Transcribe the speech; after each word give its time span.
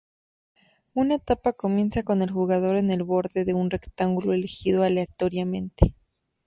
Una 0.95 1.13
etapa 1.13 1.53
comienza 1.53 2.01
con 2.01 2.23
el 2.23 2.31
jugador 2.31 2.75
en 2.75 2.89
el 2.89 3.03
borde 3.03 3.45
de 3.45 3.53
un 3.53 3.69
rectángulo 3.69 4.33
elegido 4.33 4.81
aleatoriamente. 4.81 5.93